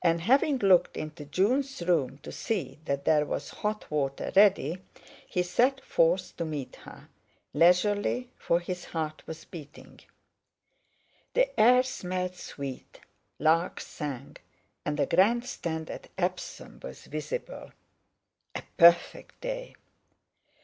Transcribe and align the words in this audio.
And, 0.03 0.21
having 0.21 0.57
looked 0.57 0.97
into 0.97 1.25
June's 1.25 1.79
room 1.83 2.17
to 2.23 2.31
see 2.31 2.79
that 2.85 3.05
there 3.05 3.23
was 3.23 3.49
hot 3.61 3.85
water 3.91 4.31
ready, 4.35 4.81
he 5.27 5.43
set 5.43 5.79
forth 5.85 6.35
to 6.37 6.43
meet 6.43 6.75
her, 6.77 7.07
leisurely, 7.53 8.31
for 8.35 8.59
his 8.59 8.85
heart 8.85 9.21
was 9.27 9.45
beating. 9.45 9.99
The 11.35 11.47
air 11.59 11.83
smelled 11.83 12.33
sweet, 12.35 13.01
larks 13.37 13.85
sang, 13.85 14.37
and 14.83 14.97
the 14.97 15.05
Grand 15.05 15.45
Stand 15.45 15.91
at 15.91 16.07
Epsom 16.17 16.79
was 16.81 17.05
visible. 17.05 17.69
A 18.55 18.63
perfect 18.79 19.39
day! 19.39 19.75